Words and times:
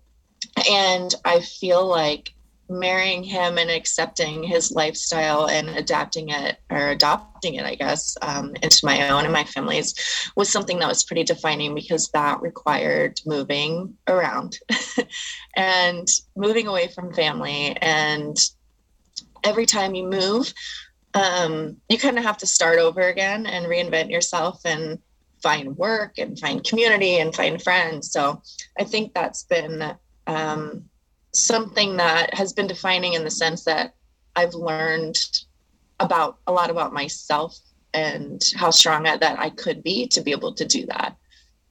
and 0.69 1.15
I 1.23 1.39
feel 1.39 1.87
like 1.87 2.33
marrying 2.69 3.23
him 3.23 3.57
and 3.57 3.71
accepting 3.71 4.43
his 4.43 4.71
lifestyle 4.71 5.47
and 5.47 5.69
adapting 5.69 6.29
it 6.29 6.57
or 6.69 6.89
adopting 6.89 7.55
it, 7.55 7.65
I 7.65 7.75
guess, 7.75 8.15
um, 8.21 8.55
into 8.61 8.85
my 8.85 9.09
own 9.09 9.23
and 9.23 9.33
my 9.33 9.45
family's 9.45 9.95
was 10.35 10.49
something 10.49 10.79
that 10.79 10.87
was 10.87 11.03
pretty 11.03 11.23
defining 11.23 11.73
because 11.73 12.09
that 12.09 12.41
required 12.41 13.21
moving 13.25 13.97
around 14.07 14.59
and 15.55 16.07
moving 16.35 16.67
away 16.67 16.89
from 16.89 17.13
family. 17.13 17.75
And 17.81 18.37
every 19.43 19.65
time 19.65 19.95
you 19.95 20.07
move, 20.07 20.53
um, 21.13 21.77
you 21.89 21.97
kind 21.97 22.17
of 22.17 22.23
have 22.23 22.37
to 22.37 22.47
start 22.47 22.79
over 22.79 23.01
again 23.01 23.45
and 23.45 23.65
reinvent 23.65 24.11
yourself 24.11 24.61
and 24.65 24.99
find 25.41 25.77
work 25.77 26.17
and 26.17 26.37
find 26.37 26.63
community 26.63 27.17
and 27.19 27.33
find 27.33 27.61
friends. 27.61 28.11
So 28.11 28.41
I 28.77 28.83
think 28.83 29.13
that's 29.13 29.43
been 29.43 29.95
um, 30.27 30.85
something 31.33 31.97
that 31.97 32.33
has 32.33 32.53
been 32.53 32.67
defining 32.67 33.13
in 33.13 33.23
the 33.23 33.31
sense 33.31 33.63
that 33.63 33.93
I've 34.35 34.53
learned 34.53 35.17
about 35.99 36.37
a 36.47 36.51
lot 36.51 36.69
about 36.69 36.93
myself 36.93 37.57
and 37.93 38.41
how 38.55 38.69
strong 38.69 39.07
I, 39.07 39.17
that 39.17 39.39
I 39.39 39.49
could 39.49 39.83
be 39.83 40.07
to 40.07 40.21
be 40.21 40.31
able 40.31 40.53
to 40.53 40.65
do 40.65 40.85
that. 40.87 41.15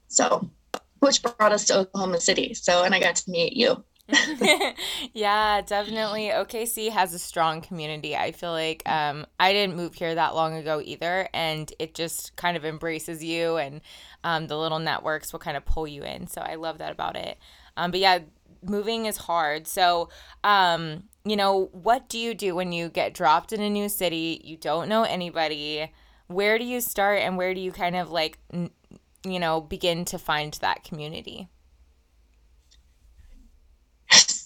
So, 0.09 0.50
which 0.99 1.22
brought 1.22 1.53
us 1.53 1.66
to 1.66 1.78
Oklahoma 1.78 2.20
City. 2.20 2.55
So, 2.55 2.82
and 2.82 2.94
I 2.94 3.00
got 3.00 3.16
to 3.16 3.31
meet 3.31 3.53
you. 3.53 3.84
yeah, 5.12 5.60
definitely. 5.60 6.28
OKC 6.28 6.91
has 6.91 7.12
a 7.12 7.19
strong 7.19 7.60
community. 7.60 8.16
I 8.16 8.32
feel 8.32 8.52
like 8.52 8.82
um, 8.88 9.26
I 9.38 9.52
didn't 9.52 9.76
move 9.76 9.94
here 9.94 10.14
that 10.14 10.34
long 10.34 10.56
ago 10.56 10.80
either, 10.82 11.28
and 11.34 11.70
it 11.78 11.94
just 11.94 12.34
kind 12.36 12.56
of 12.56 12.64
embraces 12.64 13.22
you, 13.22 13.58
and 13.58 13.82
um, 14.24 14.46
the 14.46 14.56
little 14.56 14.78
networks 14.78 15.32
will 15.32 15.41
kind 15.41 15.56
of 15.56 15.64
pull 15.66 15.86
you 15.86 16.02
in. 16.04 16.26
So 16.26 16.41
I 16.41 16.54
love 16.54 16.78
that 16.78 16.92
about 16.92 17.16
it. 17.16 17.38
Um, 17.76 17.91
but 17.91 18.00
yeah, 18.00 18.20
moving 18.62 19.04
is 19.06 19.19
hard. 19.19 19.66
So, 19.66 20.08
um, 20.42 21.04
you 21.25 21.36
know, 21.36 21.69
what 21.72 22.08
do 22.08 22.19
you 22.19 22.34
do 22.34 22.54
when 22.54 22.72
you 22.72 22.88
get 22.88 23.12
dropped 23.12 23.52
in 23.52 23.60
a 23.60 23.69
new 23.70 23.90
city? 23.90 24.40
You 24.42 24.56
don't 24.56 24.88
know 24.88 25.02
anybody. 25.02 25.92
Where 26.28 26.58
do 26.58 26.64
you 26.64 26.80
start 26.80 27.20
and 27.20 27.36
where 27.36 27.52
do 27.52 27.60
you 27.60 27.72
kind 27.72 27.96
of 27.96 28.10
like, 28.10 28.38
you 28.52 29.38
know, 29.38 29.60
begin 29.60 30.04
to 30.06 30.19
find 30.19 30.54
that 30.54 30.82
community? 30.84 31.48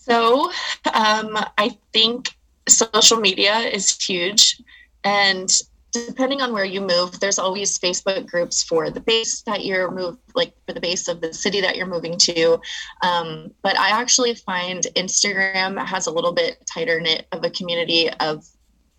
So, 0.03 0.51
um, 0.93 1.39
I 1.59 1.77
think 1.93 2.31
social 2.69 3.19
media 3.19 3.59
is 3.59 3.97
huge. 3.97 4.61
And 5.05 5.49
depending 5.93 6.41
on 6.41 6.53
where 6.53 6.65
you 6.65 6.81
move, 6.81 7.21
there's 7.21 7.39
always 7.39 7.79
Facebook 7.79 8.27
groups 8.27 8.65
for 8.65 8.91
the 8.91 9.01
base 9.01 9.43
that 9.43 9.65
you're 9.65 9.93
moved, 9.93 10.19
like 10.35 10.55
for 10.67 10.73
the 10.73 10.81
base 10.81 11.07
of 11.07 11.21
the 11.21 11.33
city 11.33 11.61
that 11.61 11.77
you're 11.77 11.87
moving 11.87 12.19
to. 12.19 12.59
Um, 13.03 13.53
but 13.63 13.79
I 13.79 13.91
actually 13.91 14.35
find 14.35 14.85
Instagram 14.97 15.85
has 15.85 16.09
a 16.09 16.11
little 16.11 16.33
bit 16.33 16.65
tighter 16.73 17.01
knit 17.01 17.27
of 17.31 17.45
a 17.45 17.51
community 17.51 18.11
of 18.11 18.45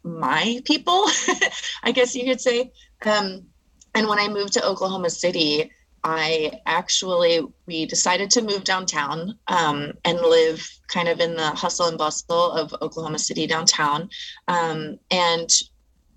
my 0.03 0.62
people, 0.63 1.06
I 1.84 1.92
guess 1.92 2.16
you 2.16 2.24
could 2.24 2.40
say. 2.40 2.72
Um, 3.06 3.47
and 3.94 4.08
when 4.08 4.19
I 4.19 4.30
moved 4.30 4.53
to 4.53 4.66
Oklahoma 4.66 5.09
City, 5.09 5.69
I 6.03 6.59
actually 6.66 7.41
we 7.66 7.86
decided 7.86 8.30
to 8.31 8.41
move 8.41 8.64
downtown 8.64 9.38
um, 9.47 9.94
and 10.03 10.19
live 10.19 10.68
kind 10.88 11.08
of 11.08 11.19
in 11.19 11.36
the 11.36 11.50
hustle 11.52 11.88
and 11.88 11.97
bustle 11.97 12.52
of 12.52 12.74
Oklahoma 12.81 13.19
City 13.19 13.47
downtown. 13.47 14.09
Um, 14.47 15.00
and 15.12 15.50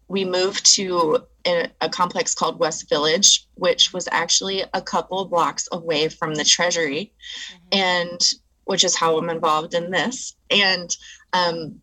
we 0.08 0.24
moved 0.24 0.66
to 0.74 1.18
a, 1.46 1.68
a, 1.80 1.88
complex 1.88 2.34
called 2.34 2.58
West 2.58 2.88
Village, 2.88 3.46
which 3.54 3.92
was 3.92 4.08
actually 4.12 4.64
a 4.74 4.82
couple 4.82 5.24
blocks 5.24 5.68
away 5.72 6.08
from 6.08 6.34
the 6.34 6.44
Treasury, 6.44 7.12
mm-hmm. 7.50 7.78
and 7.80 8.20
which 8.64 8.84
is 8.84 8.96
how 8.96 9.16
I'm 9.18 9.30
involved 9.30 9.74
in 9.74 9.90
this. 9.90 10.34
And 10.50 10.96
um, 11.32 11.80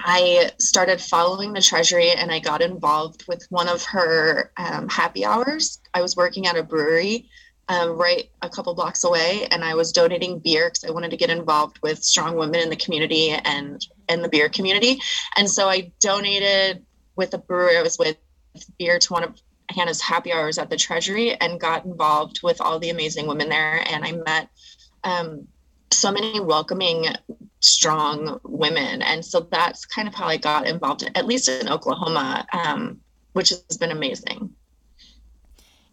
I 0.00 0.50
started 0.58 1.00
following 1.00 1.52
the 1.52 1.62
Treasury 1.62 2.10
and 2.10 2.30
I 2.30 2.38
got 2.38 2.60
involved 2.60 3.24
with 3.26 3.46
one 3.50 3.68
of 3.68 3.82
her 3.84 4.52
um, 4.56 4.88
happy 4.88 5.24
hours. 5.24 5.80
I 5.94 6.02
was 6.02 6.16
working 6.16 6.46
at 6.46 6.56
a 6.56 6.62
brewery 6.62 7.28
um, 7.68 7.90
right 7.98 8.30
a 8.42 8.48
couple 8.48 8.74
blocks 8.74 9.04
away 9.04 9.48
and 9.50 9.64
I 9.64 9.74
was 9.74 9.90
donating 9.92 10.38
beer 10.38 10.68
because 10.68 10.84
I 10.84 10.92
wanted 10.92 11.10
to 11.10 11.16
get 11.16 11.30
involved 11.30 11.80
with 11.82 12.02
strong 12.02 12.36
women 12.36 12.60
in 12.60 12.70
the 12.70 12.76
community 12.76 13.30
and 13.30 13.84
in 14.08 14.22
the 14.22 14.28
beer 14.28 14.48
community. 14.48 15.00
And 15.36 15.50
so 15.50 15.68
I 15.68 15.90
donated 16.00 16.84
with 17.16 17.30
the 17.30 17.38
brewery 17.38 17.76
I 17.76 17.82
was 17.82 17.98
with 17.98 18.16
beer 18.78 18.98
to 18.98 19.12
one 19.12 19.24
of 19.24 19.40
Hannah's 19.70 20.00
happy 20.00 20.32
hours 20.32 20.58
at 20.58 20.70
the 20.70 20.76
Treasury 20.76 21.34
and 21.34 21.58
got 21.58 21.84
involved 21.84 22.40
with 22.42 22.60
all 22.60 22.78
the 22.78 22.90
amazing 22.90 23.26
women 23.26 23.48
there. 23.48 23.82
And 23.86 24.04
I 24.04 24.12
met 24.12 24.48
um, 25.02 25.48
so 25.96 26.12
many 26.12 26.40
welcoming, 26.40 27.06
strong 27.60 28.38
women. 28.44 29.02
And 29.02 29.24
so 29.24 29.40
that's 29.50 29.84
kind 29.84 30.06
of 30.06 30.14
how 30.14 30.26
I 30.26 30.36
got 30.36 30.66
involved, 30.66 31.08
at 31.14 31.26
least 31.26 31.48
in 31.48 31.68
Oklahoma, 31.68 32.46
um, 32.52 33.00
which 33.32 33.50
has 33.50 33.76
been 33.78 33.90
amazing. 33.90 34.50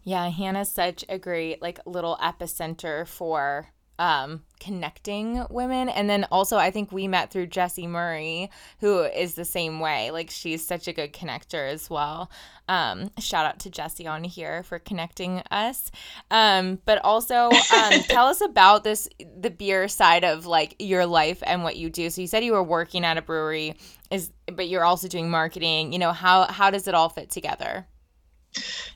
Yeah, 0.04 0.28
Hannah's 0.28 0.70
such 0.70 1.04
a 1.08 1.18
great 1.18 1.62
like 1.62 1.80
little 1.86 2.18
epicenter 2.22 3.06
for 3.06 3.70
um, 3.98 4.42
connecting 4.60 5.44
women. 5.50 5.88
And 5.88 6.08
then 6.08 6.26
also, 6.30 6.56
I 6.56 6.70
think 6.70 6.90
we 6.90 7.06
met 7.06 7.30
through 7.30 7.46
Jessie 7.46 7.86
Murray, 7.86 8.50
who 8.80 9.00
is 9.00 9.34
the 9.34 9.44
same 9.44 9.80
way. 9.80 10.10
Like, 10.10 10.30
she's 10.30 10.66
such 10.66 10.88
a 10.88 10.92
good 10.92 11.12
connector 11.12 11.70
as 11.70 11.88
well. 11.88 12.30
Um, 12.68 13.10
shout 13.18 13.46
out 13.46 13.58
to 13.60 13.70
Jessie 13.70 14.06
on 14.06 14.24
here 14.24 14.62
for 14.62 14.78
connecting 14.78 15.42
us. 15.50 15.90
Um, 16.30 16.80
but 16.84 16.98
also, 17.04 17.50
um, 17.50 17.92
tell 18.08 18.26
us 18.26 18.40
about 18.40 18.84
this 18.84 19.08
the 19.36 19.50
beer 19.50 19.86
side 19.88 20.24
of 20.24 20.46
like 20.46 20.76
your 20.78 21.06
life 21.06 21.42
and 21.46 21.62
what 21.62 21.76
you 21.76 21.90
do. 21.90 22.10
So, 22.10 22.20
you 22.20 22.26
said 22.26 22.44
you 22.44 22.52
were 22.52 22.62
working 22.62 23.04
at 23.04 23.18
a 23.18 23.22
brewery, 23.22 23.76
is 24.10 24.30
but 24.52 24.68
you're 24.68 24.84
also 24.84 25.08
doing 25.08 25.30
marketing. 25.30 25.92
You 25.92 25.98
know, 25.98 26.12
how, 26.12 26.44
how 26.44 26.70
does 26.70 26.88
it 26.88 26.94
all 26.94 27.08
fit 27.08 27.30
together? 27.30 27.86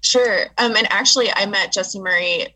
Sure. 0.01 0.47
Um, 0.59 0.77
and 0.77 0.91
actually, 0.91 1.31
I 1.33 1.47
met 1.47 1.73
Jessie 1.73 2.01
Murray 2.01 2.55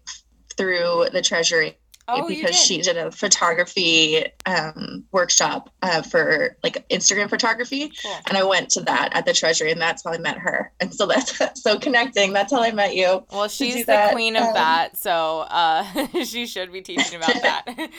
through 0.57 1.07
the 1.13 1.23
Treasury 1.23 1.79
oh, 2.09 2.29
because 2.29 2.57
she 2.57 2.81
did 2.81 2.97
a 2.97 3.11
photography 3.11 4.25
um, 4.47 5.05
workshop 5.13 5.71
uh, 5.83 6.03
for 6.03 6.57
like 6.63 6.89
Instagram 6.89 7.29
photography, 7.29 7.93
cool. 8.03 8.17
and 8.27 8.37
I 8.37 8.45
went 8.45 8.71
to 8.71 8.81
that 8.83 9.11
at 9.13 9.27
the 9.27 9.33
Treasury, 9.33 9.73
and 9.73 9.81
that's 9.81 10.05
how 10.05 10.13
I 10.13 10.19
met 10.19 10.39
her. 10.39 10.73
And 10.81 10.95
so 10.95 11.07
that's 11.07 11.39
so 11.63 11.79
connecting. 11.79 12.33
That's 12.33 12.53
how 12.53 12.63
I 12.63 12.73
met 12.73 12.95
you. 12.95 13.25
Well, 13.33 13.49
she's 13.49 13.75
the 13.75 13.85
that. 13.85 14.13
queen 14.13 14.37
of 14.37 14.45
um, 14.45 14.55
that, 14.55 14.97
so 14.97 15.41
uh, 15.51 16.07
she 16.25 16.47
should 16.47 16.73
be 16.73 16.83
teaching 16.83 17.17
about 17.17 17.35
that. 17.43 17.91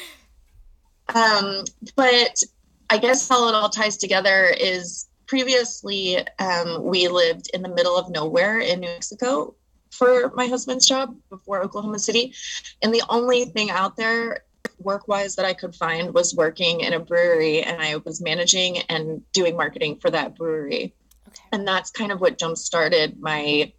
um, 1.13 1.63
but 1.95 2.43
I 2.89 2.97
guess 2.97 3.27
how 3.27 3.47
it 3.49 3.55
all 3.55 3.69
ties 3.69 3.97
together 3.97 4.45
is 4.45 5.07
previously 5.25 6.17
um, 6.39 6.83
we 6.83 7.07
lived 7.07 7.49
in 7.53 7.61
the 7.61 7.69
middle 7.69 7.97
of 7.97 8.09
nowhere 8.09 8.59
in 8.59 8.81
New 8.81 8.87
Mexico 8.87 9.55
for 9.97 10.31
my 10.35 10.47
husband's 10.47 10.87
job 10.87 11.15
before 11.29 11.61
Oklahoma 11.61 11.99
City. 11.99 12.33
And 12.81 12.93
the 12.93 13.03
only 13.09 13.45
thing 13.45 13.69
out 13.69 13.95
there 13.95 14.43
work 14.79 15.07
wise 15.07 15.35
that 15.35 15.45
I 15.45 15.53
could 15.53 15.75
find 15.75 16.13
was 16.13 16.35
working 16.35 16.81
in 16.81 16.93
a 16.93 16.99
brewery 16.99 17.61
and 17.61 17.81
I 17.81 17.97
was 17.97 18.21
managing 18.21 18.79
and 18.89 19.21
doing 19.31 19.55
marketing 19.55 19.99
for 19.99 20.09
that 20.09 20.35
brewery. 20.35 20.93
Okay. 21.27 21.43
And 21.51 21.67
that's 21.67 21.91
kind 21.91 22.11
of 22.11 22.21
what 22.21 22.37
jump 22.37 22.57
started 22.57 23.19
my 23.19 23.71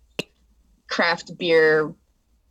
craft 0.88 1.37
beer 1.37 1.94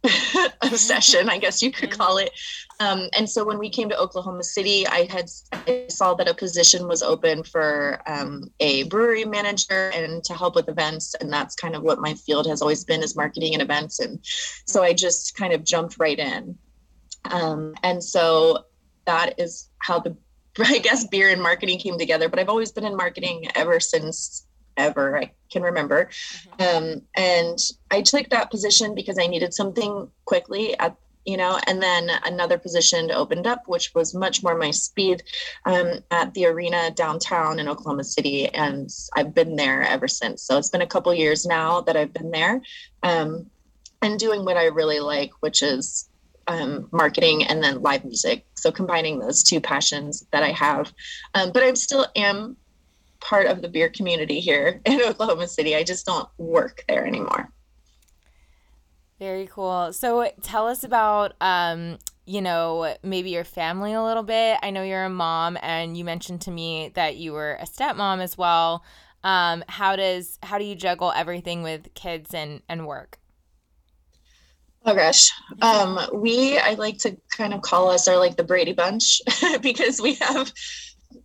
obsession, 0.62 1.30
I 1.30 1.38
guess 1.38 1.62
you 1.62 1.72
could 1.72 1.90
mm-hmm. 1.90 2.02
call 2.02 2.18
it. 2.18 2.32
Um, 2.80 3.10
and 3.18 3.30
so 3.30 3.46
when 3.46 3.58
we 3.58 3.70
came 3.70 3.90
to 3.90 3.98
Oklahoma 3.98 4.44
City, 4.44 4.86
I 4.88 5.08
had 5.10 5.30
I 5.54 5.86
saw 5.90 6.14
that 6.16 6.28
a 6.28 6.34
position 6.34 6.88
was 6.88 7.02
open 7.02 7.44
for 7.44 8.02
um, 8.06 8.52
a 8.60 8.84
brewery 8.84 9.26
manager 9.26 9.92
and 9.94 10.24
to 10.26 10.34
help 10.34 10.56
with 10.56 10.68
events, 10.68 11.16
and 11.16 11.32
that's 11.32 11.56
kind 11.56 11.76
of 11.76 11.84
what 11.84 12.00
my 12.00 12.14
field 12.16 12.48
has 12.48 12.62
always 12.62 12.84
been 12.84 13.02
is 13.02 13.16
marketing 13.16 13.54
and 13.54 13.62
events. 13.62 14.00
And 14.00 14.20
so 14.66 14.84
I 14.84 14.94
just 14.94 15.36
kind 15.38 15.54
of 15.54 15.64
jumped 15.64 15.98
right 16.00 16.20
in. 16.20 16.58
Um, 17.26 17.74
and 17.84 18.04
so 18.04 18.66
that 19.06 19.40
is 19.40 19.70
how 19.80 20.00
the 20.00 20.16
I 20.60 20.80
guess 20.80 21.08
beer 21.08 21.30
and 21.30 21.42
marketing 21.42 21.80
came 21.80 21.98
together. 21.98 22.30
But 22.30 22.40
I've 22.40 22.50
always 22.50 22.72
been 22.72 22.86
in 22.86 22.96
marketing 22.96 23.48
ever 23.56 23.80
since 23.80 24.46
ever 24.78 25.18
I 25.18 25.32
can 25.52 25.64
remember. 25.64 26.10
Mm-hmm. 26.60 26.84
Um, 26.96 27.02
and 27.16 27.58
I 27.92 28.02
took 28.02 28.30
that 28.30 28.52
position 28.52 28.96
because 28.96 29.18
I 29.20 29.28
needed 29.28 29.54
something 29.54 30.10
quickly 30.26 30.78
at 30.80 30.96
you 31.26 31.38
know 31.38 31.60
and 31.68 31.82
then 31.82 32.10
another 32.26 32.58
position 32.58 33.12
opened 33.12 33.48
up 33.48 33.64
which 33.68 33.94
was 33.96 34.14
much 34.14 34.44
more 34.44 34.56
my 34.56 34.72
speed 34.72 35.24
um, 35.66 36.00
at 36.12 36.34
the 36.34 36.46
arena 36.46 36.92
downtown 36.92 37.60
in 37.60 37.68
oklahoma 37.68 38.04
city 38.04 38.48
and 38.50 38.90
i've 39.16 39.34
been 39.34 39.56
there 39.56 39.84
ever 39.84 40.08
since 40.08 40.44
so 40.44 40.58
it's 40.58 40.70
been 40.70 40.82
a 40.82 40.88
couple 40.88 41.14
years 41.14 41.46
now 41.46 41.82
that 41.82 41.96
i've 41.96 42.14
been 42.14 42.32
there 42.32 42.62
um, 43.04 43.50
and 44.02 44.20
doing 44.20 44.44
what 44.44 44.58
i 44.58 44.66
really 44.66 45.00
like 45.00 45.32
which 45.40 45.62
is 45.62 46.10
um, 46.48 46.90
marketing 46.92 47.46
and 47.46 47.64
then 47.64 47.82
live 47.82 48.04
music 48.04 48.46
so 48.56 48.70
combining 48.70 49.20
those 49.20 49.44
two 49.44 49.62
passions 49.62 50.26
that 50.32 50.44
i 50.44 50.52
have 50.52 50.92
um, 51.36 51.52
but 51.54 51.64
i'm 51.64 51.76
still 51.76 52.06
am 52.16 52.58
part 53.24 53.48
of 53.48 53.62
the 53.62 53.70
beer 53.70 53.90
community 53.90 54.40
here 54.40 54.82
in 54.86 55.02
Oklahoma 55.02 55.48
City. 55.48 55.76
I 55.76 55.84
just 55.84 56.06
don't 56.06 56.28
work 56.38 56.84
there 56.88 57.06
anymore. 57.06 57.52
Very 59.20 59.48
cool. 59.48 59.94
So 59.94 60.30
tell 60.42 60.68
us 60.68 60.84
about 60.84 61.34
um, 61.40 61.98
you 62.26 62.42
know, 62.42 62.96
maybe 63.04 63.32
your 63.32 63.44
family 63.44 63.94
a 63.94 64.04
little 64.04 64.24
bit. 64.24 64.58
I 64.62 64.70
know 64.70 64.84
you're 64.84 65.06
a 65.06 65.10
mom 65.10 65.58
and 65.62 65.98
you 65.98 66.06
mentioned 66.06 66.42
to 66.42 66.52
me 66.52 66.92
that 66.96 67.18
you 67.18 67.34
were 67.34 67.56
a 67.56 67.66
stepmom 67.66 68.22
as 68.22 68.38
well. 68.38 68.84
Um, 69.24 69.64
how 69.68 69.96
does 69.96 70.38
how 70.44 70.58
do 70.58 70.66
you 70.66 70.76
juggle 70.76 71.12
everything 71.16 71.64
with 71.64 71.94
kids 71.94 72.34
and 72.34 72.62
and 72.68 72.86
work? 72.88 73.20
Oh 74.86 74.96
gosh. 74.96 75.32
Um, 75.62 76.00
we 76.14 76.58
I 76.58 76.74
like 76.74 76.98
to 77.00 77.18
kind 77.36 77.54
of 77.54 77.62
call 77.62 77.90
us 77.90 78.08
are 78.08 78.18
like 78.18 78.36
the 78.36 78.44
Brady 78.44 78.74
bunch 78.74 79.22
because 79.62 80.02
we 80.02 80.16
have 80.16 80.52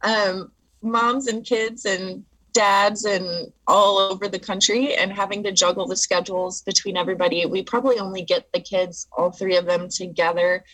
um 0.02 0.52
moms 0.82 1.26
and 1.26 1.44
kids 1.44 1.84
and 1.84 2.24
dads 2.52 3.04
and 3.04 3.52
all 3.66 3.98
over 3.98 4.26
the 4.28 4.38
country 4.38 4.94
and 4.94 5.12
having 5.12 5.42
to 5.44 5.52
juggle 5.52 5.86
the 5.86 5.96
schedules 5.96 6.62
between 6.62 6.96
everybody. 6.96 7.46
We 7.46 7.62
probably 7.62 7.98
only 7.98 8.22
get 8.22 8.50
the 8.52 8.60
kids 8.60 9.06
all 9.16 9.30
three 9.30 9.56
of 9.56 9.66
them 9.66 9.88
together 9.88 10.64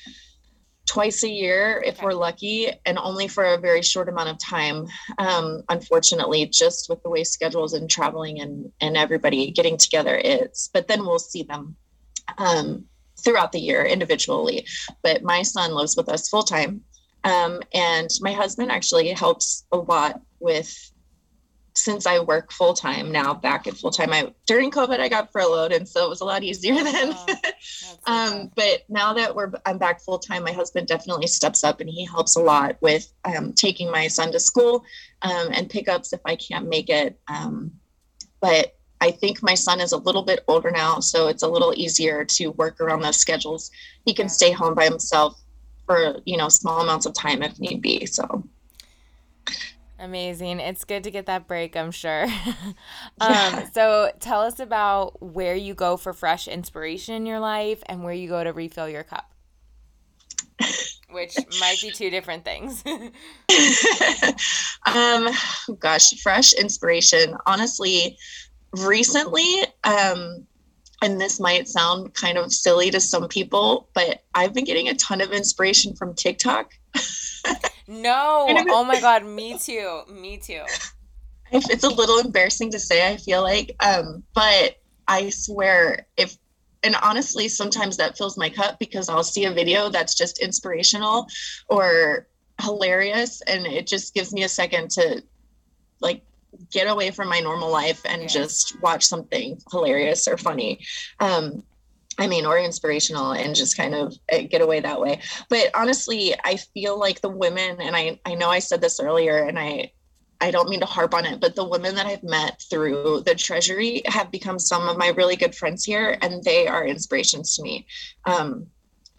twice 0.86 1.22
a 1.24 1.28
year 1.28 1.82
if 1.84 1.96
okay. 1.96 2.06
we're 2.06 2.12
lucky 2.12 2.68
and 2.84 2.98
only 2.98 3.26
for 3.26 3.44
a 3.44 3.58
very 3.58 3.82
short 3.82 4.08
amount 4.08 4.28
of 4.28 4.38
time 4.38 4.86
um, 5.18 5.62
unfortunately 5.70 6.44
just 6.46 6.90
with 6.90 7.02
the 7.02 7.08
way 7.08 7.24
schedules 7.24 7.72
and 7.72 7.88
traveling 7.88 8.40
and 8.40 8.70
and 8.82 8.96
everybody 8.96 9.50
getting 9.50 9.76
together 9.76 10.16
is. 10.16 10.70
But 10.72 10.88
then 10.88 11.04
we'll 11.04 11.18
see 11.18 11.42
them 11.42 11.76
um, 12.38 12.84
throughout 13.18 13.52
the 13.52 13.60
year 13.60 13.84
individually. 13.84 14.66
But 15.02 15.22
my 15.22 15.42
son 15.42 15.74
lives 15.74 15.96
with 15.96 16.08
us 16.08 16.28
full 16.28 16.42
time 16.42 16.82
um, 17.24 17.60
and 17.72 18.08
my 18.20 18.32
husband 18.32 18.70
actually 18.70 19.08
helps 19.10 19.64
a 19.72 19.76
lot 19.76 20.20
with 20.40 20.92
since 21.76 22.06
I 22.06 22.20
work 22.20 22.52
full 22.52 22.72
time 22.72 23.10
now, 23.10 23.34
back 23.34 23.66
at 23.66 23.76
full 23.76 23.90
time. 23.90 24.12
I 24.12 24.32
during 24.46 24.70
COVID 24.70 25.00
I 25.00 25.08
got 25.08 25.32
furloughed, 25.32 25.72
and 25.72 25.88
so 25.88 26.04
it 26.04 26.08
was 26.08 26.20
a 26.20 26.24
lot 26.24 26.42
easier 26.42 26.74
then. 26.74 27.16
Oh, 27.26 27.36
so 27.60 27.96
um, 28.06 28.50
but 28.54 28.84
now 28.88 29.14
that 29.14 29.34
we're 29.34 29.52
I'm 29.66 29.78
back 29.78 30.00
full 30.00 30.18
time, 30.18 30.44
my 30.44 30.52
husband 30.52 30.86
definitely 30.86 31.26
steps 31.26 31.64
up 31.64 31.80
and 31.80 31.88
he 31.88 32.04
helps 32.04 32.36
a 32.36 32.40
lot 32.40 32.76
with 32.80 33.10
um, 33.24 33.52
taking 33.54 33.90
my 33.90 34.06
son 34.08 34.30
to 34.32 34.40
school 34.40 34.84
um, 35.22 35.48
and 35.52 35.70
pickups 35.70 36.12
if 36.12 36.20
I 36.24 36.36
can't 36.36 36.68
make 36.68 36.90
it. 36.90 37.18
Um, 37.26 37.72
but 38.40 38.76
I 39.00 39.10
think 39.10 39.42
my 39.42 39.54
son 39.54 39.80
is 39.80 39.92
a 39.92 39.96
little 39.96 40.22
bit 40.22 40.44
older 40.46 40.70
now, 40.70 41.00
so 41.00 41.28
it's 41.28 41.42
a 41.42 41.48
little 41.48 41.72
easier 41.74 42.24
to 42.24 42.48
work 42.48 42.80
around 42.80 43.00
those 43.00 43.16
schedules. 43.16 43.70
He 44.04 44.14
can 44.14 44.28
stay 44.28 44.52
home 44.52 44.74
by 44.74 44.84
himself 44.84 45.40
for 45.86 46.16
you 46.24 46.36
know 46.36 46.48
small 46.48 46.80
amounts 46.80 47.06
of 47.06 47.14
time 47.14 47.42
if 47.42 47.58
need 47.58 47.82
be 47.82 48.06
so. 48.06 48.44
Amazing. 49.98 50.58
It's 50.60 50.84
good 50.84 51.04
to 51.04 51.10
get 51.10 51.26
that 51.26 51.46
break 51.46 51.76
i'm 51.76 51.90
sure. 51.90 52.26
Um, 53.20 53.30
yeah. 53.30 53.70
so 53.70 54.10
tell 54.18 54.40
us 54.40 54.58
about 54.58 55.22
where 55.22 55.54
you 55.54 55.72
go 55.72 55.96
for 55.96 56.12
fresh 56.12 56.48
inspiration 56.48 57.14
in 57.14 57.26
your 57.26 57.38
life 57.38 57.82
and 57.86 58.02
where 58.02 58.12
you 58.12 58.28
go 58.28 58.42
to 58.42 58.52
refill 58.52 58.88
your 58.88 59.04
cup. 59.04 59.30
Which 61.10 61.36
might 61.60 61.80
be 61.80 61.92
two 61.92 62.10
different 62.10 62.44
things. 62.44 62.82
Um 64.86 65.28
gosh 65.78 66.20
fresh 66.22 66.52
inspiration. 66.54 67.36
Honestly 67.46 68.18
recently 68.72 69.62
um 69.84 70.46
and 71.04 71.20
this 71.20 71.38
might 71.38 71.68
sound 71.68 72.14
kind 72.14 72.38
of 72.38 72.50
silly 72.50 72.90
to 72.90 72.98
some 72.98 73.28
people, 73.28 73.90
but 73.92 74.22
I've 74.34 74.54
been 74.54 74.64
getting 74.64 74.88
a 74.88 74.94
ton 74.94 75.20
of 75.20 75.32
inspiration 75.32 75.94
from 75.94 76.14
TikTok. 76.14 76.72
no. 77.86 78.46
oh 78.68 78.84
my 78.84 78.98
God. 79.00 79.26
Me 79.26 79.58
too. 79.58 80.00
Me 80.10 80.38
too. 80.38 80.62
It's 81.52 81.84
a 81.84 81.90
little 81.90 82.20
embarrassing 82.20 82.70
to 82.70 82.80
say, 82.80 83.06
I 83.06 83.18
feel 83.18 83.42
like. 83.42 83.76
Um, 83.80 84.24
but 84.34 84.80
I 85.06 85.28
swear, 85.28 86.06
if, 86.16 86.38
and 86.82 86.96
honestly, 87.02 87.48
sometimes 87.48 87.98
that 87.98 88.16
fills 88.16 88.38
my 88.38 88.48
cup 88.48 88.78
because 88.78 89.10
I'll 89.10 89.22
see 89.22 89.44
a 89.44 89.52
video 89.52 89.90
that's 89.90 90.14
just 90.14 90.38
inspirational 90.38 91.26
or 91.68 92.28
hilarious. 92.62 93.42
And 93.42 93.66
it 93.66 93.86
just 93.86 94.14
gives 94.14 94.32
me 94.32 94.44
a 94.44 94.48
second 94.48 94.90
to 94.92 95.22
like 96.00 96.22
get 96.72 96.86
away 96.86 97.10
from 97.10 97.28
my 97.28 97.40
normal 97.40 97.70
life 97.70 98.00
and 98.04 98.28
just 98.28 98.80
watch 98.80 99.04
something 99.04 99.58
hilarious 99.70 100.28
or 100.28 100.36
funny. 100.36 100.80
Um, 101.20 101.62
I 102.18 102.28
mean, 102.28 102.46
or 102.46 102.58
inspirational 102.58 103.32
and 103.32 103.54
just 103.54 103.76
kind 103.76 103.94
of 103.94 104.14
eh, 104.28 104.42
get 104.42 104.60
away 104.60 104.80
that 104.80 105.00
way. 105.00 105.20
But 105.48 105.70
honestly, 105.74 106.34
I 106.44 106.56
feel 106.56 106.98
like 106.98 107.20
the 107.20 107.28
women, 107.28 107.80
and 107.80 107.96
I, 107.96 108.20
I 108.24 108.34
know 108.34 108.50
I 108.50 108.60
said 108.60 108.80
this 108.80 109.00
earlier 109.00 109.44
and 109.44 109.58
I, 109.58 109.90
I 110.40 110.50
don't 110.50 110.68
mean 110.68 110.80
to 110.80 110.86
harp 110.86 111.14
on 111.14 111.24
it, 111.24 111.40
but 111.40 111.56
the 111.56 111.66
women 111.66 111.94
that 111.94 112.06
I've 112.06 112.22
met 112.22 112.62
through 112.70 113.22
the 113.24 113.34
treasury 113.34 114.02
have 114.06 114.30
become 114.30 114.58
some 114.58 114.88
of 114.88 114.98
my 114.98 115.08
really 115.08 115.36
good 115.36 115.54
friends 115.54 115.84
here, 115.84 116.18
and 116.20 116.42
they 116.44 116.66
are 116.66 116.86
inspirations 116.86 117.56
to 117.56 117.62
me. 117.62 117.86
Um, 118.26 118.66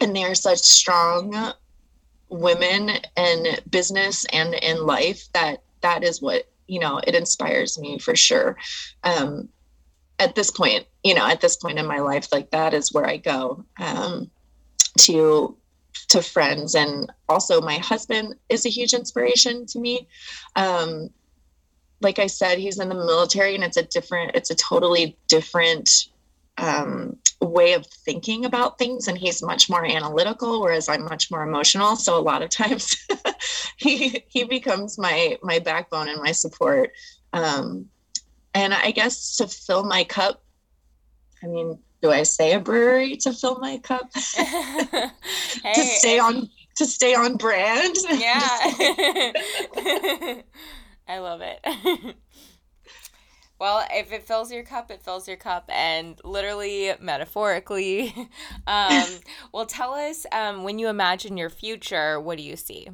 and 0.00 0.14
they 0.14 0.24
are 0.24 0.34
such 0.34 0.58
strong 0.58 1.52
women 2.28 2.90
in 3.16 3.46
business 3.70 4.24
and 4.32 4.54
in 4.54 4.84
life 4.84 5.26
that 5.32 5.62
that 5.80 6.04
is 6.04 6.20
what 6.20 6.44
you 6.66 6.80
know 6.80 7.00
it 7.06 7.14
inspires 7.14 7.78
me 7.78 7.98
for 7.98 8.16
sure. 8.16 8.56
Um 9.04 9.48
at 10.18 10.34
this 10.34 10.50
point 10.50 10.86
you 11.04 11.14
know 11.14 11.26
at 11.26 11.42
this 11.42 11.56
point 11.56 11.78
in 11.78 11.86
my 11.86 11.98
life 11.98 12.28
like 12.32 12.50
that 12.50 12.72
is 12.72 12.90
where 12.90 13.06
i 13.06 13.18
go 13.18 13.62
um 13.78 14.30
to 14.96 15.56
to 16.08 16.22
friends. 16.22 16.74
And 16.74 17.12
also 17.28 17.60
my 17.60 17.78
husband 17.78 18.34
is 18.48 18.66
a 18.66 18.70
huge 18.70 18.92
inspiration 18.92 19.66
to 19.66 19.78
me. 19.78 20.08
Um 20.54 21.10
like 22.02 22.18
i 22.18 22.26
said 22.26 22.58
he's 22.58 22.78
in 22.78 22.90
the 22.90 22.94
military 22.94 23.54
and 23.54 23.64
it's 23.64 23.78
a 23.78 23.82
different 23.82 24.32
it's 24.34 24.50
a 24.50 24.54
totally 24.54 25.16
different 25.28 26.08
um 26.58 27.16
way 27.40 27.74
of 27.74 27.86
thinking 27.86 28.44
about 28.44 28.78
things 28.78 29.08
and 29.08 29.18
he's 29.18 29.42
much 29.42 29.68
more 29.68 29.84
analytical 29.84 30.60
whereas 30.60 30.88
i'm 30.88 31.04
much 31.04 31.30
more 31.30 31.42
emotional 31.42 31.94
so 31.94 32.18
a 32.18 32.20
lot 32.20 32.42
of 32.42 32.48
times 32.48 32.96
he 33.76 34.24
he 34.28 34.44
becomes 34.44 34.98
my 34.98 35.36
my 35.42 35.58
backbone 35.58 36.08
and 36.08 36.20
my 36.22 36.32
support 36.32 36.92
um 37.34 37.86
and 38.54 38.72
i 38.72 38.90
guess 38.90 39.36
to 39.36 39.46
fill 39.46 39.84
my 39.84 40.02
cup 40.02 40.42
i 41.42 41.46
mean 41.46 41.78
do 42.02 42.12
I 42.12 42.22
say 42.22 42.52
a 42.52 42.60
brewery 42.60 43.16
to 43.18 43.32
fill 43.32 43.58
my 43.58 43.78
cup? 43.78 44.10
hey. 44.14 45.10
to 45.74 45.82
stay 45.82 46.18
on 46.18 46.48
to 46.76 46.86
stay 46.86 47.14
on 47.14 47.36
brand. 47.36 47.96
Yeah. 48.10 48.48
I 51.08 51.18
love 51.18 51.40
it. 51.40 52.16
Well, 53.58 53.86
if 53.90 54.12
it 54.12 54.22
fills 54.22 54.52
your 54.52 54.62
cup, 54.62 54.90
it 54.90 55.02
fills 55.02 55.26
your 55.26 55.36
cup, 55.36 55.64
and 55.72 56.20
literally, 56.24 56.92
metaphorically. 57.00 58.14
um, 58.66 59.06
well, 59.52 59.66
tell 59.66 59.94
us 59.94 60.26
um, 60.32 60.64
when 60.64 60.78
you 60.78 60.88
imagine 60.88 61.36
your 61.36 61.50
future, 61.50 62.20
what 62.20 62.36
do 62.36 62.44
you 62.44 62.56
see? 62.56 62.88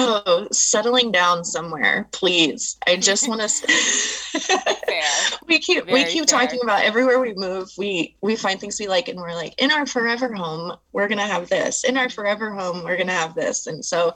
Oh, 0.00 0.46
settling 0.52 1.10
down 1.10 1.44
somewhere, 1.44 2.08
please. 2.12 2.76
I 2.86 2.96
just 2.96 3.26
want 3.28 3.40
to. 3.40 3.68
we 5.48 5.58
keep 5.58 5.86
Very 5.86 6.04
we 6.04 6.04
keep 6.04 6.28
fair. 6.28 6.40
talking 6.40 6.60
about 6.62 6.84
everywhere 6.84 7.18
we 7.18 7.34
move. 7.34 7.68
We 7.76 8.16
we 8.20 8.36
find 8.36 8.60
things 8.60 8.78
we 8.78 8.86
like, 8.86 9.08
and 9.08 9.18
we're 9.18 9.34
like, 9.34 9.54
in 9.60 9.72
our 9.72 9.86
forever 9.86 10.32
home, 10.32 10.76
we're 10.92 11.08
gonna 11.08 11.26
have 11.26 11.48
this. 11.48 11.82
In 11.84 11.96
our 11.96 12.08
forever 12.08 12.52
home, 12.52 12.84
we're 12.84 12.96
gonna 12.96 13.12
have 13.12 13.34
this. 13.34 13.66
And 13.66 13.84
so, 13.84 14.14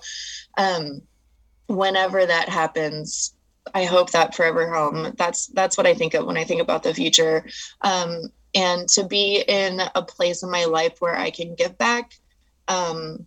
um, 0.57 1.03
whenever 1.67 2.25
that 2.27 2.49
happens, 2.49 3.35
I 3.75 3.85
hope 3.85 4.11
that 4.11 4.35
forever 4.35 4.73
home. 4.73 5.15
That's 5.17 5.47
that's 5.49 5.77
what 5.77 5.87
I 5.87 5.95
think 5.95 6.15
of 6.15 6.27
when 6.27 6.37
I 6.37 6.45
think 6.45 6.61
about 6.61 6.83
the 6.83 6.95
future. 6.95 7.47
Um, 7.81 8.33
and 8.55 8.89
to 8.91 9.05
be 9.05 9.45
in 9.47 9.81
a 9.95 10.03
place 10.03 10.43
in 10.43 10.51
my 10.51 10.65
life 10.65 11.01
where 11.01 11.17
I 11.17 11.31
can 11.31 11.55
give 11.55 11.79
back. 11.79 12.19
Um, 12.69 13.27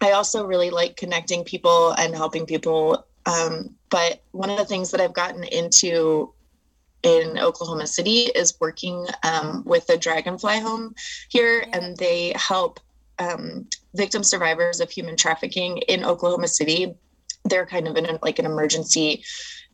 I 0.00 0.12
also 0.12 0.44
really 0.44 0.70
like 0.70 0.96
connecting 0.96 1.44
people 1.44 1.92
and 1.92 2.14
helping 2.14 2.46
people. 2.46 3.06
Um, 3.24 3.76
but 3.90 4.22
one 4.32 4.50
of 4.50 4.58
the 4.58 4.64
things 4.64 4.90
that 4.90 5.00
I've 5.00 5.14
gotten 5.14 5.44
into 5.44 6.32
in 7.02 7.38
Oklahoma 7.38 7.86
City 7.86 8.22
is 8.34 8.58
working 8.60 9.06
um, 9.22 9.62
with 9.64 9.86
the 9.86 9.96
Dragonfly 9.96 10.60
Home 10.60 10.94
here, 11.28 11.60
yeah. 11.60 11.78
and 11.78 11.96
they 11.96 12.32
help 12.34 12.80
um, 13.18 13.68
victim 13.94 14.22
survivors 14.22 14.80
of 14.80 14.90
human 14.90 15.16
trafficking 15.16 15.78
in 15.88 16.04
Oklahoma 16.04 16.48
City. 16.48 16.94
They're 17.44 17.66
kind 17.66 17.86
of 17.86 17.96
in 17.96 18.06
a, 18.06 18.18
like 18.22 18.38
an 18.38 18.46
emergency 18.46 19.24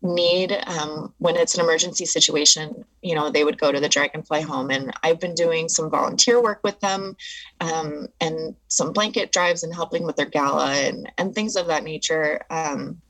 need 0.03 0.53
um, 0.67 1.13
when 1.19 1.37
it's 1.37 1.55
an 1.55 1.61
emergency 1.61 2.05
situation 2.05 2.85
you 3.03 3.15
know 3.15 3.31
they 3.31 3.45
would 3.45 3.59
go 3.59 3.71
to 3.71 3.81
the 3.81 3.89
dragonfly 3.89 4.43
home 4.43 4.71
and 4.71 4.93
i've 5.03 5.21
been 5.21 5.35
doing 5.35 5.69
some 5.69 5.91
volunteer 5.91 6.43
work 6.43 6.61
with 6.65 6.79
them 6.81 7.17
um, 7.61 8.09
and 8.21 8.55
some 8.69 8.93
blanket 8.93 9.33
drives 9.33 9.63
and 9.63 9.75
helping 9.75 10.05
with 10.05 10.17
their 10.17 10.27
gala 10.27 10.73
and, 10.73 11.11
and 11.19 11.35
things 11.35 11.57
of 11.57 11.67
that 11.67 11.85
nature 11.85 12.41
um, 12.51 13.01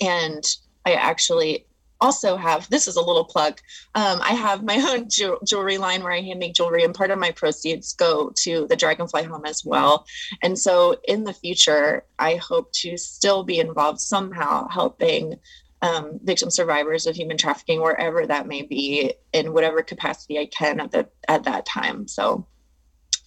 and 0.00 0.56
i 0.86 0.92
actually 0.94 1.66
also 2.00 2.36
have 2.36 2.68
this 2.68 2.88
is 2.88 2.96
a 2.96 3.00
little 3.00 3.24
plug 3.24 3.60
um, 3.94 4.18
i 4.22 4.32
have 4.32 4.64
my 4.64 4.76
own 4.90 5.08
ju- 5.10 5.38
jewelry 5.46 5.76
line 5.76 6.02
where 6.02 6.12
i 6.12 6.20
hand 6.20 6.38
make 6.38 6.54
jewelry 6.54 6.82
and 6.82 6.94
part 6.94 7.10
of 7.10 7.18
my 7.18 7.30
proceeds 7.32 7.92
go 7.92 8.32
to 8.36 8.66
the 8.68 8.76
dragonfly 8.76 9.22
home 9.22 9.44
as 9.44 9.64
well 9.64 10.06
and 10.42 10.58
so 10.58 10.96
in 11.04 11.24
the 11.24 11.32
future 11.32 12.04
i 12.18 12.36
hope 12.36 12.72
to 12.72 12.96
still 12.96 13.44
be 13.44 13.58
involved 13.58 14.00
somehow 14.00 14.66
helping 14.68 15.38
um, 15.82 16.20
victim 16.22 16.50
survivors 16.50 17.06
of 17.06 17.16
human 17.16 17.36
trafficking 17.36 17.80
wherever 17.82 18.24
that 18.24 18.46
may 18.46 18.62
be 18.62 19.12
in 19.32 19.52
whatever 19.52 19.82
capacity 19.82 20.38
I 20.38 20.46
can 20.46 20.80
at 20.80 20.92
the 20.92 21.08
at 21.28 21.44
that 21.44 21.66
time. 21.66 22.06
So 22.08 22.46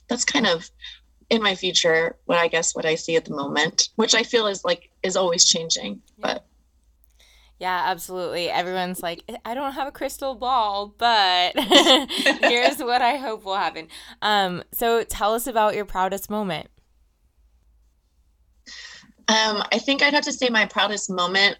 that's 0.08 0.26
kind 0.26 0.48
of 0.48 0.70
in 1.30 1.44
my 1.44 1.56
future 1.56 2.16
what 2.26 2.38
I 2.38 2.48
guess 2.48 2.74
what 2.74 2.86
I 2.86 2.96
see 2.96 3.18
at 3.18 3.26
the 3.26 3.36
moment, 3.36 3.90
which 3.96 4.16
I 4.16 4.24
feel 4.24 4.48
is 4.48 4.64
like 4.64 4.90
is 5.04 5.18
always 5.18 5.46
changing. 5.46 6.02
Yeah. 6.18 6.22
But 6.22 6.46
yeah, 7.60 7.84
absolutely. 7.88 8.50
Everyone's 8.50 9.02
like, 9.02 9.24
I 9.46 9.54
don't 9.54 9.74
have 9.74 9.88
a 9.88 9.92
crystal 9.92 10.36
ball, 10.36 10.94
but 10.98 11.54
here's 12.42 12.80
what 12.80 13.02
I 13.02 13.16
hope 13.16 13.46
will 13.46 13.56
happen. 13.56 13.88
Um, 14.22 14.64
so 14.74 15.04
tell 15.04 15.34
us 15.34 15.48
about 15.48 15.74
your 15.74 15.86
proudest 15.86 16.30
moment. 16.30 16.68
Um, 19.28 19.64
I 19.72 19.80
think 19.80 20.04
I'd 20.04 20.14
have 20.14 20.26
to 20.26 20.34
say 20.34 20.50
my 20.50 20.66
proudest 20.66 21.10
moment 21.10 21.58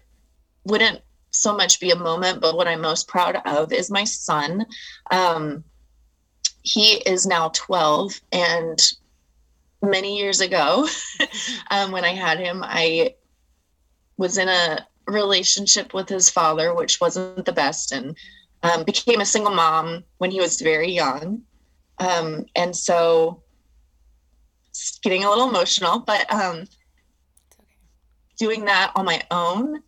wouldn't 0.66 1.00
so 1.30 1.56
much 1.56 1.80
be 1.80 1.90
a 1.90 1.96
moment, 1.96 2.40
but 2.40 2.56
what 2.56 2.68
I'm 2.68 2.80
most 2.80 3.08
proud 3.08 3.40
of 3.44 3.72
is 3.72 3.90
my 3.90 4.04
son. 4.04 4.66
Um, 5.10 5.64
he 6.62 6.94
is 7.06 7.26
now 7.26 7.50
12, 7.54 8.20
and 8.32 8.78
many 9.82 10.18
years 10.18 10.40
ago, 10.40 10.88
um, 11.70 11.92
when 11.92 12.04
I 12.04 12.14
had 12.14 12.38
him, 12.38 12.62
I 12.64 13.14
was 14.16 14.38
in 14.38 14.48
a 14.48 14.86
relationship 15.06 15.94
with 15.94 16.08
his 16.08 16.28
father, 16.28 16.74
which 16.74 17.00
wasn't 17.00 17.44
the 17.44 17.52
best, 17.52 17.92
and 17.92 18.16
um, 18.62 18.82
became 18.82 19.20
a 19.20 19.26
single 19.26 19.54
mom 19.54 20.02
when 20.18 20.32
he 20.32 20.40
was 20.40 20.60
very 20.60 20.90
young. 20.90 21.42
Um, 21.98 22.46
and 22.56 22.74
so, 22.74 23.42
getting 25.02 25.24
a 25.24 25.28
little 25.30 25.48
emotional, 25.48 26.00
but 26.00 26.30
um, 26.32 26.64
doing 28.38 28.64
that 28.64 28.92
on 28.96 29.04
my 29.04 29.22
own 29.30 29.82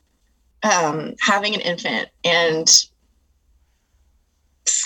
um, 0.62 1.15
having 1.21 1.55
an 1.55 1.61
infant 1.61 2.09
and 2.25 2.69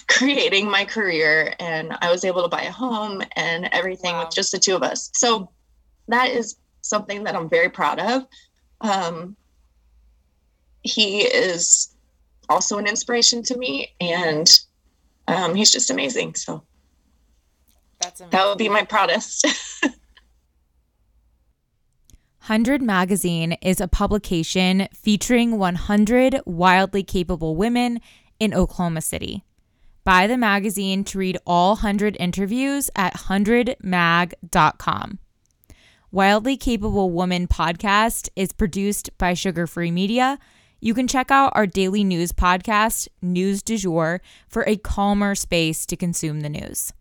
creating 0.08 0.70
my 0.70 0.84
career 0.84 1.54
and 1.58 1.96
I 2.00 2.10
was 2.10 2.24
able 2.24 2.42
to 2.42 2.48
buy 2.48 2.62
a 2.62 2.70
home 2.70 3.22
and 3.36 3.68
everything 3.72 4.12
wow. 4.14 4.24
with 4.24 4.34
just 4.34 4.52
the 4.52 4.58
two 4.58 4.76
of 4.76 4.82
us. 4.82 5.10
So 5.14 5.50
that 6.08 6.30
is 6.30 6.56
something 6.82 7.24
that 7.24 7.34
I'm 7.34 7.48
very 7.48 7.68
proud 7.68 7.98
of. 7.98 8.26
Um, 8.80 9.36
he 10.82 11.20
is 11.22 11.94
also 12.48 12.78
an 12.78 12.86
inspiration 12.86 13.42
to 13.44 13.56
me 13.56 13.94
and 14.00 14.48
um, 15.28 15.54
he's 15.54 15.70
just 15.70 15.90
amazing. 15.90 16.34
So 16.34 16.62
That's 18.00 18.20
amazing. 18.20 18.30
that 18.30 18.46
would 18.46 18.58
be 18.58 18.68
my 18.68 18.84
proudest. 18.84 19.46
100 22.46 22.82
Magazine 22.82 23.52
is 23.62 23.80
a 23.80 23.86
publication 23.86 24.88
featuring 24.92 25.58
100 25.58 26.40
wildly 26.44 27.04
capable 27.04 27.54
women 27.54 28.00
in 28.40 28.52
Oklahoma 28.52 29.00
City. 29.00 29.44
Buy 30.02 30.26
the 30.26 30.36
magazine 30.36 31.04
to 31.04 31.18
read 31.18 31.38
all 31.46 31.74
100 31.74 32.16
interviews 32.18 32.90
at 32.96 33.14
100mag.com. 33.14 35.20
Wildly 36.10 36.56
Capable 36.56 37.12
Woman 37.12 37.46
podcast 37.46 38.28
is 38.34 38.52
produced 38.52 39.16
by 39.18 39.34
Sugarfree 39.34 39.92
Media. 39.92 40.40
You 40.80 40.94
can 40.94 41.06
check 41.06 41.30
out 41.30 41.52
our 41.54 41.68
daily 41.68 42.02
news 42.02 42.32
podcast, 42.32 43.06
News 43.22 43.62
du 43.62 43.78
Jour, 43.78 44.20
for 44.48 44.64
a 44.66 44.76
calmer 44.76 45.36
space 45.36 45.86
to 45.86 45.94
consume 45.94 46.40
the 46.40 46.48
news. 46.48 46.92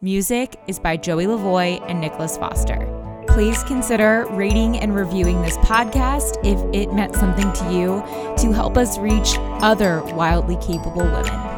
Music 0.00 0.56
is 0.66 0.80
by 0.80 0.96
Joey 0.96 1.26
LoVoi 1.26 1.88
and 1.88 2.00
Nicholas 2.00 2.36
Foster 2.36 3.01
please 3.32 3.62
consider 3.64 4.26
rating 4.30 4.78
and 4.78 4.94
reviewing 4.94 5.40
this 5.40 5.56
podcast 5.58 6.36
if 6.44 6.58
it 6.74 6.92
meant 6.92 7.14
something 7.14 7.50
to 7.52 7.72
you 7.72 8.02
to 8.36 8.52
help 8.52 8.76
us 8.76 8.98
reach 8.98 9.36
other 9.62 10.02
wildly 10.14 10.56
capable 10.56 11.02
women. 11.02 11.51